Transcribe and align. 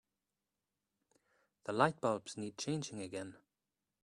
The 1.65 1.73
lightbulbs 1.73 2.35
need 2.35 2.57
changing 2.57 3.01
again. 3.03 3.35